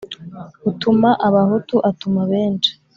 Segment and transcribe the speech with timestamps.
[0.69, 2.71] Utuma abahutu atuma benshi.